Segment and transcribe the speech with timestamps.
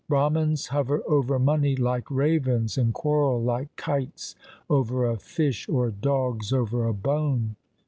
[0.09, 4.33] Brahmans hover over money like ravens, and quarrel like kites
[4.67, 7.55] over a fish or dogs over a bone.